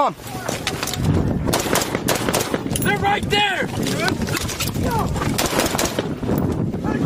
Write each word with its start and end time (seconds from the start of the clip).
on. 0.00 0.14
They're 2.80 2.98
right 2.98 3.22
there! 3.24 3.66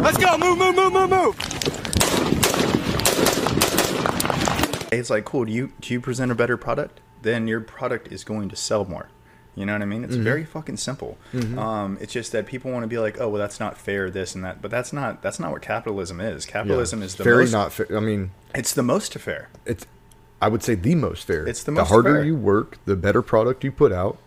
Let's 0.00 0.18
go. 0.18 0.38
Move, 0.38 0.58
move, 0.58 0.76
move, 0.76 0.92
move, 0.92 1.10
move. 1.10 1.34
It's 4.92 5.10
like, 5.10 5.24
cool. 5.24 5.44
Do 5.44 5.52
you 5.52 5.72
do 5.80 5.92
you 5.92 6.00
present 6.00 6.30
a 6.30 6.34
better 6.34 6.56
product? 6.56 7.00
Then 7.22 7.48
your 7.48 7.60
product 7.60 8.12
is 8.12 8.22
going 8.22 8.48
to 8.50 8.56
sell 8.56 8.84
more. 8.84 9.08
You 9.56 9.64
know 9.64 9.72
what 9.72 9.82
I 9.82 9.86
mean? 9.86 10.02
It's 10.04 10.16
very 10.16 10.44
fucking 10.44 10.76
simple. 10.78 11.16
Um, 11.56 11.96
it's 12.00 12.12
just 12.12 12.32
that 12.32 12.44
people 12.46 12.72
want 12.72 12.82
to 12.82 12.88
be 12.88 12.98
like, 12.98 13.20
oh, 13.20 13.28
well, 13.28 13.38
that's 13.40 13.60
not 13.60 13.78
fair, 13.78 14.10
this 14.10 14.34
and 14.34 14.44
that. 14.44 14.60
But 14.60 14.70
that's 14.70 14.92
not 14.92 15.22
that's 15.22 15.38
not 15.40 15.52
what 15.52 15.62
capitalism 15.62 16.20
is. 16.20 16.44
Capitalism 16.44 17.02
is 17.02 17.14
the 17.16 17.24
very 17.24 17.44
most. 17.44 17.52
not 17.52 17.72
fair. 17.72 17.86
I 17.96 18.00
mean, 18.00 18.30
It's 18.54 18.74
the 18.74 18.82
most 18.82 19.14
fair. 19.14 19.48
it's 19.64 19.86
I 20.40 20.48
would 20.48 20.62
say 20.62 20.74
the 20.74 20.94
most 20.94 21.26
fair. 21.26 21.46
It's 21.46 21.62
the 21.62 21.72
most 21.72 21.88
The 21.88 21.94
harder 21.94 22.14
fair. 22.16 22.24
you 22.24 22.36
work, 22.36 22.78
the 22.84 22.96
better 22.96 23.22
product 23.22 23.64
you 23.64 23.72
put 23.72 23.92
out, 23.92 24.18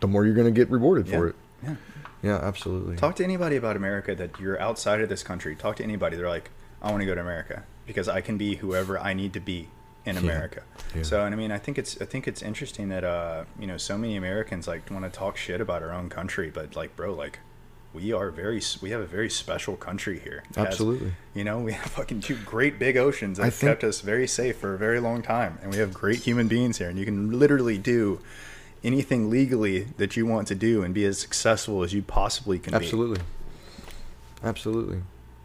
the 0.00 0.06
more 0.06 0.24
you're 0.24 0.34
going 0.34 0.46
to 0.46 0.52
get 0.52 0.70
rewarded 0.70 1.08
for 1.08 1.28
it. 1.28 1.34
Yeah. 1.62 1.76
Yeah, 2.22 2.36
absolutely. 2.36 2.96
Talk 2.96 3.16
to 3.16 3.24
anybody 3.24 3.56
about 3.56 3.76
America 3.76 4.14
that 4.14 4.40
you're 4.40 4.60
outside 4.60 5.00
of 5.00 5.08
this 5.08 5.22
country. 5.22 5.54
Talk 5.54 5.76
to 5.76 5.84
anybody. 5.84 6.16
They're 6.16 6.28
like, 6.28 6.50
I 6.82 6.90
want 6.90 7.00
to 7.02 7.06
go 7.06 7.14
to 7.14 7.20
America 7.20 7.64
because 7.86 8.08
I 8.08 8.20
can 8.20 8.36
be 8.36 8.56
whoever 8.56 8.98
I 8.98 9.12
need 9.14 9.32
to 9.34 9.40
be 9.40 9.68
in 10.04 10.16
America. 10.16 10.62
Yeah. 10.94 11.02
So, 11.02 11.24
and 11.24 11.34
I 11.34 11.38
mean, 11.38 11.50
I 11.52 11.58
think 11.58 11.78
it's 11.78 12.00
I 12.00 12.04
think 12.04 12.26
it's 12.26 12.42
interesting 12.42 12.88
that 12.88 13.04
uh, 13.04 13.44
you 13.58 13.66
know, 13.66 13.76
so 13.76 13.98
many 13.98 14.16
Americans 14.16 14.66
like 14.66 14.90
want 14.90 15.04
to 15.04 15.10
talk 15.10 15.36
shit 15.36 15.60
about 15.60 15.82
our 15.82 15.92
own 15.92 16.08
country, 16.08 16.50
but 16.50 16.74
like, 16.76 16.96
bro, 16.96 17.12
like, 17.14 17.38
we 17.96 18.12
are 18.12 18.30
very 18.30 18.60
we 18.82 18.90
have 18.90 19.00
a 19.00 19.06
very 19.06 19.30
special 19.30 19.74
country 19.76 20.18
here. 20.18 20.42
Has- 20.54 20.66
Absolutely. 20.66 21.12
you 21.34 21.44
know, 21.44 21.58
we 21.60 21.72
have 21.72 21.90
fucking 21.90 22.20
two 22.20 22.36
great 22.44 22.78
big 22.78 22.96
oceans 22.96 23.38
that 23.38 23.44
I 23.44 23.46
have 23.46 23.54
think- 23.54 23.70
kept 23.70 23.84
us 23.84 24.02
very 24.02 24.26
safe 24.26 24.58
for 24.58 24.74
a 24.74 24.78
very 24.78 25.00
long 25.00 25.22
time, 25.22 25.58
and 25.62 25.72
we 25.72 25.78
have 25.78 25.94
great 25.94 26.18
human 26.20 26.46
beings 26.46 26.76
here, 26.78 26.88
and 26.90 26.98
you 26.98 27.06
can 27.06 27.38
literally 27.38 27.78
do 27.78 28.20
anything 28.84 29.30
legally 29.30 29.88
that 29.96 30.16
you 30.16 30.26
want 30.26 30.46
to 30.48 30.54
do 30.54 30.82
and 30.82 30.92
be 30.94 31.04
as 31.06 31.18
successful 31.18 31.82
as 31.82 31.92
you 31.94 32.02
possibly 32.02 32.58
can 32.58 32.72
be. 32.72 32.76
Absolutely. 32.76 33.22
Absolutely. 34.44 35.02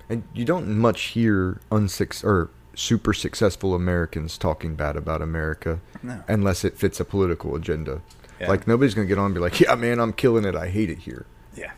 And 0.09 0.23
you 0.33 0.43
don't 0.45 0.67
much 0.77 1.01
hear 1.15 1.61
unsuc 1.71 2.23
or 2.23 2.49
super 2.75 3.13
successful 3.13 3.73
Americans 3.73 4.37
talking 4.37 4.75
bad 4.75 4.95
about 4.97 5.21
America 5.21 5.79
No. 6.03 6.23
unless 6.27 6.63
it 6.65 6.77
fits 6.77 6.99
a 6.99 7.05
political 7.05 7.55
agenda. 7.55 8.01
Yeah. 8.39 8.49
Like 8.49 8.67
nobody's 8.67 8.93
going 8.93 9.07
to 9.07 9.09
get 9.09 9.19
on 9.19 9.27
and 9.27 9.33
be 9.35 9.39
like, 9.39 9.59
"Yeah, 9.59 9.75
man, 9.75 9.99
I'm 9.99 10.13
killing 10.13 10.45
it. 10.45 10.55
I 10.55 10.67
hate 10.67 10.89
it 10.89 10.99
here." 10.99 11.25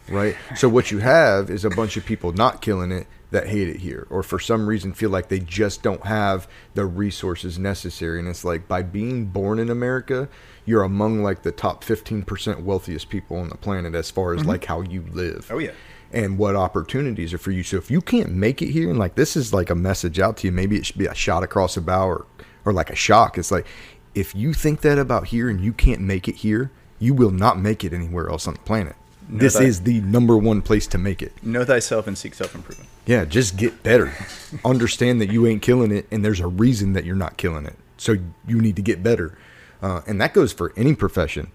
Right? 0.09 0.35
so 0.55 0.67
what 0.67 0.91
you 0.91 0.99
have 0.99 1.49
is 1.49 1.63
a 1.63 1.69
bunch 1.69 1.97
of 1.97 2.05
people 2.05 2.33
not 2.33 2.61
killing 2.61 2.91
it 2.91 3.07
that 3.33 3.47
hate 3.47 3.67
it 3.67 3.77
here 3.77 4.05
or 4.09 4.21
for 4.21 4.39
some 4.39 4.67
reason 4.67 4.93
feel 4.93 5.09
like 5.09 5.27
they 5.27 5.39
just 5.39 5.81
don't 5.81 6.05
have 6.05 6.47
the 6.75 6.85
resources 6.85 7.57
necessary 7.57 8.19
and 8.19 8.27
it's 8.27 8.45
like 8.45 8.67
by 8.67 8.83
being 8.83 9.25
born 9.25 9.59
in 9.59 9.69
America, 9.69 10.29
you're 10.65 10.83
among 10.83 11.23
like 11.23 11.41
the 11.41 11.51
top 11.51 11.83
15% 11.83 12.63
wealthiest 12.63 13.09
people 13.09 13.37
on 13.37 13.49
the 13.49 13.57
planet 13.57 13.95
as 13.95 14.11
far 14.11 14.33
as 14.33 14.41
mm-hmm. 14.41 14.49
like 14.49 14.65
how 14.65 14.81
you 14.81 15.03
live 15.11 15.47
Oh 15.51 15.57
yeah. 15.57 15.71
and 16.11 16.37
what 16.37 16.55
opportunities 16.55 17.33
are 17.33 17.39
for 17.39 17.51
you. 17.51 17.63
So 17.63 17.77
if 17.77 17.89
you 17.89 18.01
can't 18.01 18.31
make 18.31 18.61
it 18.61 18.69
here, 18.69 18.89
and 18.89 18.99
like 18.99 19.15
this 19.15 19.35
is 19.35 19.51
like 19.51 19.71
a 19.71 19.75
message 19.75 20.19
out 20.19 20.37
to 20.37 20.47
you, 20.47 20.51
maybe 20.51 20.77
it 20.77 20.85
should 20.85 20.99
be 20.99 21.07
a 21.07 21.15
shot 21.15 21.41
across 21.41 21.73
the 21.75 21.81
bow 21.81 22.07
or, 22.07 22.27
or 22.65 22.71
like 22.71 22.91
a 22.91 22.95
shock. 22.95 23.37
It's 23.39 23.51
like 23.51 23.65
if 24.13 24.35
you 24.35 24.53
think 24.53 24.81
that 24.81 24.99
about 24.99 25.27
here 25.27 25.49
and 25.49 25.59
you 25.59 25.73
can't 25.73 26.01
make 26.01 26.27
it 26.27 26.35
here, 26.35 26.71
you 26.99 27.15
will 27.15 27.31
not 27.31 27.59
make 27.59 27.83
it 27.83 27.93
anywhere 27.93 28.29
else 28.29 28.47
on 28.47 28.53
the 28.53 28.59
planet. 28.59 28.95
This 29.29 29.59
is 29.59 29.81
the 29.81 30.01
number 30.01 30.37
one 30.37 30.61
place 30.61 30.87
to 30.87 30.97
make 30.97 31.21
it. 31.21 31.31
Know 31.43 31.65
thyself 31.65 32.07
and 32.07 32.17
seek 32.17 32.33
self 32.33 32.55
improvement. 32.55 32.89
Yeah, 33.05 33.25
just 33.25 33.57
get 33.57 33.83
better. 33.83 34.13
Understand 34.65 35.21
that 35.21 35.31
you 35.31 35.47
ain't 35.47 35.61
killing 35.61 35.91
it, 35.91 36.07
and 36.11 36.23
there's 36.23 36.39
a 36.39 36.47
reason 36.47 36.93
that 36.93 37.05
you're 37.05 37.15
not 37.15 37.37
killing 37.37 37.65
it. 37.65 37.75
So 37.97 38.17
you 38.47 38.61
need 38.61 38.75
to 38.75 38.81
get 38.81 39.03
better, 39.03 39.37
uh, 39.81 40.01
and 40.07 40.19
that 40.21 40.33
goes 40.33 40.53
for 40.53 40.73
any 40.75 40.95
profession. 40.95 41.51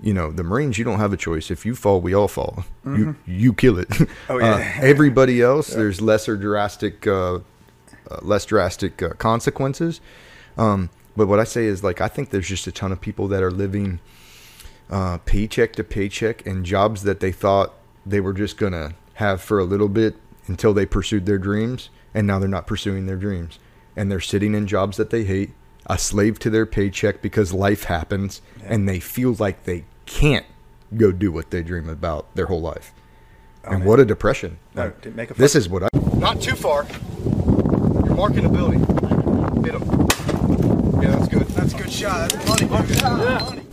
You 0.00 0.12
know, 0.12 0.30
the 0.30 0.42
Marines, 0.42 0.76
you 0.76 0.84
don't 0.84 0.98
have 0.98 1.12
a 1.12 1.16
choice. 1.16 1.50
If 1.50 1.64
you 1.64 1.74
fall, 1.74 2.00
we 2.00 2.12
all 2.14 2.28
fall. 2.28 2.64
You 2.84 3.16
you 3.26 3.54
kill 3.54 3.78
it. 3.78 3.88
Oh, 4.28 4.38
yeah. 4.38 4.54
Uh, 4.54 4.58
everybody 4.82 5.40
else, 5.40 5.68
there's 5.68 6.00
lesser 6.00 6.36
drastic, 6.36 7.06
uh, 7.06 7.36
uh, 7.36 7.40
less 8.20 8.44
drastic 8.44 9.02
uh, 9.02 9.10
consequences. 9.14 10.00
Um, 10.58 10.90
but 11.16 11.28
what 11.28 11.40
I 11.40 11.44
say 11.44 11.64
is 11.64 11.82
like 11.82 12.00
I 12.00 12.08
think 12.08 12.30
there's 12.30 12.48
just 12.48 12.66
a 12.66 12.72
ton 12.72 12.92
of 12.92 13.00
people 13.00 13.28
that 13.28 13.42
are 13.42 13.50
living 13.50 14.00
uh, 14.90 15.18
paycheck 15.18 15.72
to 15.74 15.84
paycheck 15.84 16.46
and 16.46 16.64
jobs 16.64 17.02
that 17.02 17.20
they 17.20 17.32
thought 17.32 17.74
they 18.04 18.20
were 18.20 18.32
just 18.32 18.56
gonna 18.56 18.94
have 19.14 19.40
for 19.40 19.58
a 19.58 19.64
little 19.64 19.88
bit 19.88 20.16
until 20.46 20.72
they 20.72 20.86
pursued 20.86 21.26
their 21.26 21.38
dreams, 21.38 21.90
and 22.14 22.26
now 22.26 22.38
they're 22.38 22.48
not 22.48 22.66
pursuing 22.66 23.06
their 23.06 23.16
dreams, 23.16 23.58
and 23.96 24.10
they're 24.10 24.20
sitting 24.20 24.54
in 24.54 24.66
jobs 24.66 24.96
that 24.96 25.10
they 25.10 25.24
hate, 25.24 25.50
a 25.86 25.98
slave 25.98 26.38
to 26.40 26.50
their 26.50 26.66
paycheck 26.66 27.20
because 27.22 27.52
life 27.52 27.84
happens, 27.84 28.42
and 28.64 28.88
they 28.88 29.00
feel 29.00 29.34
like 29.38 29.64
they 29.64 29.84
can't 30.06 30.46
go 30.96 31.10
do 31.10 31.32
what 31.32 31.50
they 31.50 31.62
dream 31.62 31.88
about 31.88 32.32
their 32.36 32.46
whole 32.46 32.60
life. 32.60 32.92
and 33.64 33.84
what 33.84 33.98
a 33.98 34.04
depression! 34.04 34.58
No, 34.74 34.84
Like, 34.84 35.14
make 35.16 35.30
a 35.32 35.34
this 35.34 35.56
is 35.56 35.68
what 35.68 35.82
I. 35.82 35.88
Not 36.16 36.40
too 36.40 36.54
far. 36.54 36.86
You're 37.24 38.14
marking 38.14 38.44
a 38.44 38.48
building. 38.48 38.80
Hit 39.64 39.74
him. 39.74 39.82
Yeah, 41.02 41.10
that's 41.10 41.28
good. 41.28 41.46
That's 41.48 41.74
a 41.74 41.76
good 41.76 41.92
shot. 41.92 42.30
That's 42.30 42.48
money. 42.48 42.66
Money. 43.02 43.65